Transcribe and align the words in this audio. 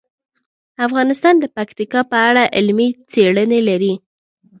افغانستان 0.87 1.35
د 1.39 1.45
پکتیکا 1.57 2.01
په 2.11 2.17
اړه 2.29 2.43
علمي 2.57 2.89
څېړنې 3.11 3.59
لري. 3.69 3.93